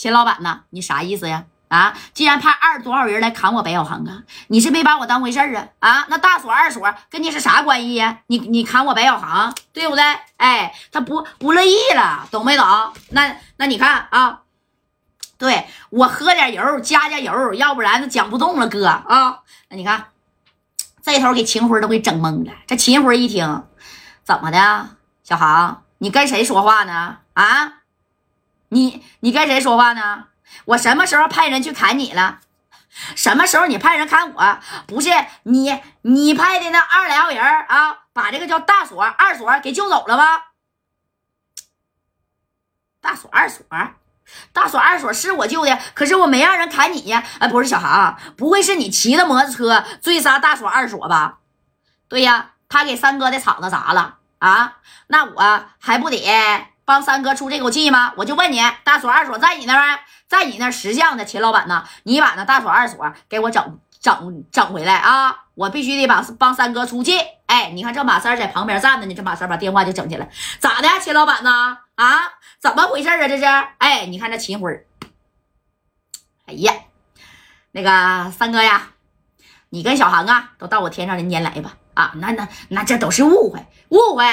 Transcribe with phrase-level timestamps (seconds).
[0.00, 1.44] 秦老板呐，你啥意思呀？
[1.68, 5.68] 啊，既然派二十多号人来砍我白小航啊，你是没把我当回事儿啊？
[5.80, 8.20] 啊，那大锁二锁跟你是啥关系呀？
[8.28, 10.02] 你你砍我白小航，对不对？
[10.38, 12.66] 哎，他不不乐意了，懂没懂？
[13.10, 14.40] 那那你看啊，
[15.36, 19.40] 对我喝点油加加油，要不然那讲不动了，哥啊。
[19.68, 20.06] 那你看
[21.02, 22.52] 这头给秦辉都给整懵了。
[22.66, 23.64] 这秦辉一听，
[24.24, 24.96] 怎么的？
[25.22, 27.18] 小航，你跟谁说话呢？
[27.34, 27.74] 啊，
[28.70, 30.24] 你你跟谁说话呢？
[30.64, 32.40] 我什么时候派人去砍你了？
[33.14, 34.58] 什么时候你派人砍我？
[34.86, 35.10] 不是
[35.44, 40.42] 你，你派的那二两人啊，把这个叫大锁、二锁给救走了吗？
[43.00, 43.64] 大锁、二锁，
[44.52, 47.24] 大锁、二锁是我救的，可是我没让人砍你呀！
[47.38, 51.38] 哎，不是小航，不会是你骑的摩托车追杀大锁、二锁吧？
[52.08, 56.22] 对呀，他给三哥的厂子砸了啊，那我还不得
[56.90, 58.12] 帮三哥出这口气吗？
[58.16, 60.00] 我就问你，大锁、二锁在你那儿？
[60.26, 61.84] 在你那识相的秦老板呢？
[62.02, 65.44] 你把那大锁二锁给我整整整回来啊！
[65.54, 67.20] 我必须得把帮三哥出气。
[67.46, 70.28] 哎，你看这马三在旁边站着呢，这马三把电话就整起来，
[70.58, 71.78] 咋的，秦老板呢？
[71.94, 72.22] 啊，
[72.58, 73.28] 怎么回事啊？
[73.28, 73.44] 这是？
[73.78, 74.84] 哎，你看这秦辉
[76.46, 76.74] 哎呀，
[77.70, 78.88] 那个三哥呀，
[79.68, 81.76] 你跟小航啊，都到我天上人间来吧！
[81.94, 84.24] 啊，那那那这都是误会，误会！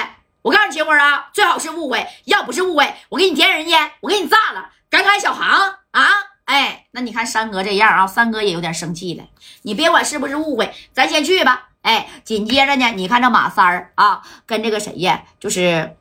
[0.47, 4.69] 我告诉你秦辉啊，最好是误会，要不是误会，我给你天上人间，我给你炸了！
[4.89, 6.07] 敢砍小航啊！
[6.45, 9.25] 哎，那你看三哥这样啊，三哥也有点生气了。
[9.63, 11.67] 你别管是不是误会，咱先去吧。
[11.81, 15.97] 哎，紧接着呢，你看这马三儿啊，跟这个谁呀，就是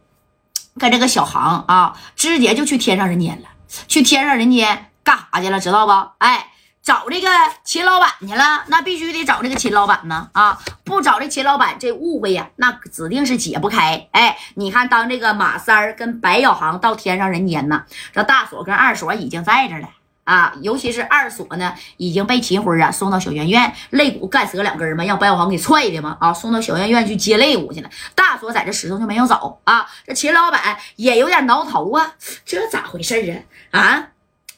[0.78, 3.48] 跟这个小航啊，直接就去天上人间了。
[3.88, 5.58] 去天上人间干啥去了？
[5.58, 5.92] 知道不？
[6.19, 6.53] 哎。
[6.87, 7.29] 找这个
[7.65, 10.56] 秦老板去了，那必须得找这个秦老板呢啊！
[10.84, 14.06] 不找这秦老板，这误会呀，那指定是解不开。
[14.12, 19.89] 哎，你看，当这个马三儿跟白小航到天上人间呢，这大锁跟二锁已经在这了
[20.23, 20.55] 啊！
[20.62, 26.33] 尤其是二锁呢，已经被秦辉啊送到小圆院，肋骨干折两根嘛，让白小航给踹的嘛啊！
[26.33, 27.91] 送到小圆院去接肋骨去了。
[28.15, 29.84] 大锁在这石头就没有走啊！
[30.06, 32.12] 这秦老板也有点挠头啊，
[32.44, 33.81] 这咋回事啊？
[33.81, 34.09] 啊！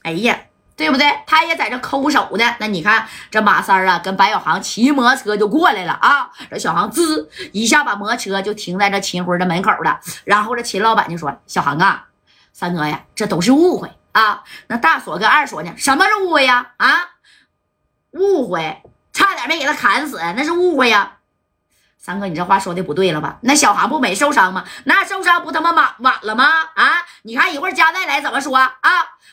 [0.02, 0.38] 哎呀！
[0.78, 1.12] 对不对？
[1.26, 2.54] 他也在这抠手呢。
[2.60, 6.30] 那你看这马三啊，跟白小航骑摩托车就过来了啊。
[6.48, 9.98] 这小航滋一下把摩托车就停在这秦辉的门口了。
[10.24, 12.04] 然后这秦老板就说：“小航啊，
[12.52, 14.44] 三哥呀，这都是误会啊。
[14.68, 15.74] 那大锁跟二锁呢？
[15.76, 16.68] 什么是误会呀？
[16.76, 17.08] 啊，
[18.12, 18.80] 误会，
[19.12, 21.14] 差点没给他砍死，那是误会呀。
[21.98, 23.38] 三哥，你这话说的不对了吧？
[23.40, 24.64] 那小航不没受伤吗？
[24.84, 26.44] 那受伤不他妈晚晚了吗？
[26.76, 28.72] 啊，你看一会儿加代来怎么说啊？”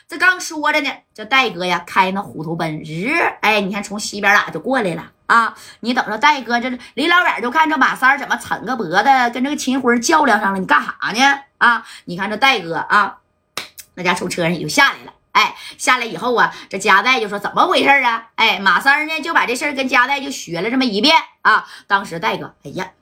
[0.08, 5.56] 这刚说着呢，这戴哥呀开那虎头奔，日哎，你看从西边俩就过来了啊！
[5.80, 11.40] 你等着，戴哥这离老远就看这马三怎么抻个脖子跟这个秦辉较量上了，你干啥呢？
[11.58, 11.84] 啊！
[12.04, 13.18] 你看这戴哥啊，
[13.94, 15.12] 那家从车上也就下来了。
[15.32, 18.28] 哎，下来以后啊，这加代就说怎么回事啊？
[18.36, 21.66] 哎，马三呢就把这事儿跟加代就学了这么一遍啊。
[21.86, 22.92] 当时戴哥，哎呀，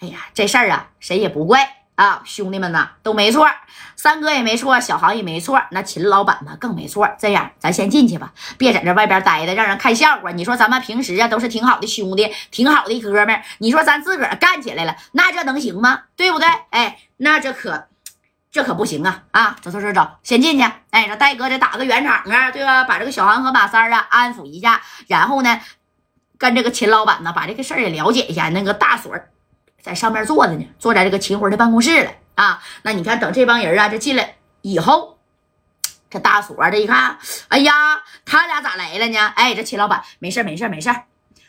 [0.00, 1.83] 哎呀，这事儿啊，谁也不怪。
[1.96, 3.46] 啊，兄弟们呐，都没错，
[3.94, 7.08] 三哥也没错，小航也没错，那秦老板呢更没错。
[7.18, 10.32] 这样，咱先进去吧，别在这外边待着，让人看笑话。
[10.32, 16.02] 你说咱们平时啊都是挺好的兄弟，挺好的哥们儿，你说咱自个儿干起来了，那这能行吗？
[16.16, 16.48] 对不对？
[16.70, 17.86] 哎，那这可
[18.50, 19.22] 这可不行啊！
[19.30, 20.64] 啊，走走走走，先进去。
[20.90, 22.82] 哎，这戴哥得打个圆场啊，对吧？
[22.82, 25.60] 把这个小航和马三啊安抚一下，然后呢，
[26.38, 28.48] 跟这个秦老板呢把这个事儿也了解一下。
[28.48, 29.14] 那个大锁。
[29.84, 32.62] 在上面坐着呢，坐在这个秦辉的办公室了啊。
[32.84, 35.18] 那你看，等这帮人啊，这进来以后，
[36.08, 37.18] 这大锁这一看，
[37.48, 39.18] 哎呀，他俩咋来了呢？
[39.36, 40.90] 哎，这秦老板没事没事没事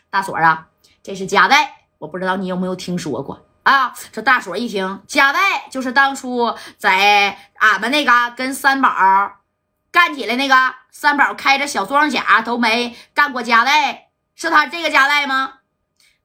[0.09, 0.67] 大锁啊，
[1.01, 3.95] 这是加代，我不知道你有没有听说过啊？
[4.11, 8.91] 这大锁一听，加代就是当初在俺们那嘎跟三宝
[9.93, 15.59] 干起来那个，三宝开着小装甲都没干过加代，是他这个加代吗？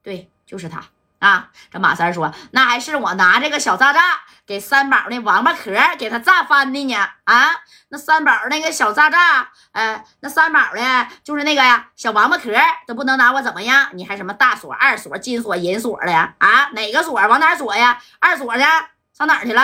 [0.03, 0.83] 对，就是他。
[1.21, 4.01] 啊，这马三说：“那还是我拿这个小炸炸
[4.47, 6.95] 给三宝那王八壳给他炸翻的呢。
[7.25, 7.51] 啊，
[7.91, 12.51] 那三宝那个小炸炸，呃，那三宝呢，就是那个呀，小王八壳
[12.87, 13.91] 都不能拿我怎么样？
[13.93, 16.35] 你还什么大锁、二锁、金锁、银锁的呀？
[16.39, 18.01] 啊，哪个锁往哪锁呀？
[18.19, 18.65] 二锁呢？
[19.13, 19.63] 上哪儿去了？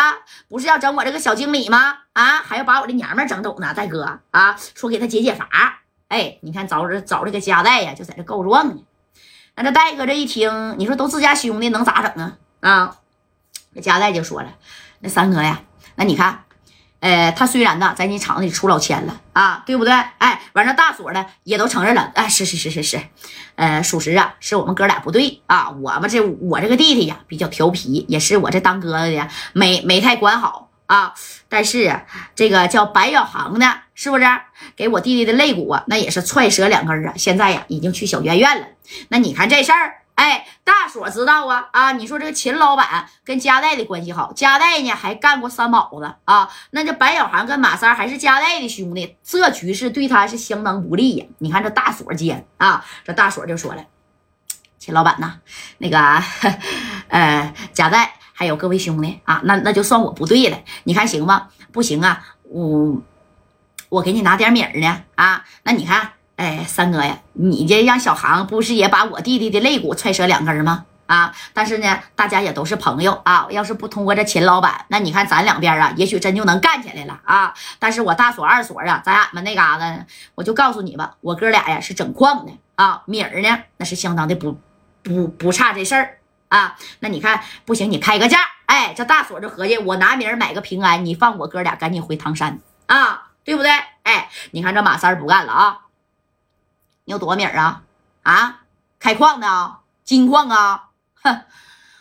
[0.50, 1.96] 不是要整我这个小经理吗？
[2.12, 3.72] 啊，还要把我的娘们整走呢？
[3.72, 5.48] 大哥啊，说给他解解乏。
[6.08, 8.82] 哎，你看找着找这个夹带呀，就在这告状呢。”
[9.56, 12.36] 那这戴哥这一听，你说都自家兄弟，能咋整啊？
[12.60, 12.96] 啊，
[13.74, 14.50] 这加代就说了
[15.00, 15.62] ：“那三哥呀，
[15.94, 16.44] 那你看，
[17.00, 19.94] 呃，他虽然呢在你厂子里出老千了啊，对不对？
[20.18, 23.00] 哎，完了大锁呢也都承认了，哎，是是是是是，
[23.54, 31.14] 呃，属实啊，是我们哥俩不对啊，我们这我这个弟弟呀比较调皮，也是我这当哥哥的没没太管好啊。
[31.48, 32.04] 但是啊，
[32.34, 34.24] 这个叫白小航的，是不是
[34.74, 35.84] 给我弟弟的肋骨啊？
[35.86, 37.14] 那也是踹折两根啊。
[37.16, 38.66] 现在呀，已经去小医院了。
[39.08, 41.92] 那你看这事儿，哎，大锁知道啊啊！
[41.92, 46.48] 你说这个秦老板跟加代的关系好，加代呢还干过三宝子啊。
[46.70, 51.26] 那这白小航跟马三还是加代的兄弟，这局势对他是相当不利呀。
[51.38, 53.84] 你看这大锁接啊，这大锁就说了。
[54.78, 55.40] 秦老板呐，
[55.78, 55.98] 那个，
[57.08, 61.48] 呃，贾代还有各位兄弟啊，那那就算我不对了，你看行吗？
[61.72, 63.00] 不行啊，我
[63.88, 70.84] 我给你拿点米儿呢啊，那你看，哎，三哥呀，你这让小航不是也把我弟弟的肋骨踹折两根吗？
[71.06, 77.54] 啊，但是呢，大家也都是朋友啊，要是不通过这秦老板，那你看咱两边啊，也许真就能干起来了啊。
[77.78, 80.04] 但是我大锁二锁啊，咱俺们那嘎达，
[80.34, 84.58] 我就告诉你吧，我哥俩呀是整矿的啊，米儿呢那是相当的不。
[85.02, 86.18] 不不差这事儿
[86.48, 93.70] 啊，那你看不行，你开个价，哎，这大锁就合计，我拿米买个平安，你放我哥俩赶紧回唐山啊，对不对？
[94.04, 95.78] 哎，你看这马三不干了啊，
[97.04, 97.82] 你有多少米啊？
[98.22, 98.60] 啊，
[98.98, 100.90] 开矿的啊金矿啊，
[101.22, 101.42] 哼，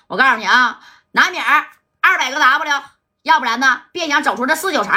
[0.07, 0.79] 我告诉你啊，
[1.11, 2.83] 拿米二百个 W，
[3.23, 4.93] 要不然呢，别想走出这四九城。